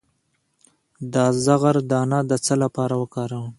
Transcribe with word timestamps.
د 1.13 1.15
زغر 1.45 1.75
دانه 1.91 2.19
د 2.29 2.31
څه 2.45 2.53
لپاره 2.63 2.93
وکاروم؟ 3.01 3.49